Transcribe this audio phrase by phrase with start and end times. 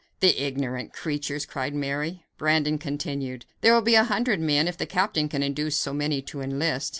[0.19, 2.25] "The ignorant creatures!" cried Mary.
[2.35, 6.23] Brandon continued: "There will be a hundred men, if the captain can induce so many
[6.23, 6.89] to enlist."